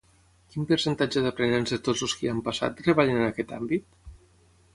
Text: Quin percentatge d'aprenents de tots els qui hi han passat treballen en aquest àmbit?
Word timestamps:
Quin 0.53 0.63
percentatge 0.69 1.21
d'aprenents 1.25 1.75
de 1.75 1.79
tots 1.89 2.01
els 2.07 2.15
qui 2.21 2.29
hi 2.29 2.33
han 2.33 2.41
passat 2.49 2.81
treballen 2.83 3.21
en 3.21 3.27
aquest 3.29 3.55
àmbit? 3.61 3.89